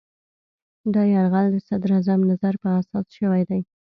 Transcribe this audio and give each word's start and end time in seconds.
دا 0.93 1.01
یرغل 1.13 1.47
د 1.51 1.57
صدراعظم 1.67 2.19
نظر 2.31 2.53
په 2.63 2.67
اساس 2.79 3.05
شوی 3.17 3.41
دی. 3.49 3.61